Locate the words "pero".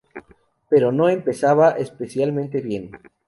0.67-0.91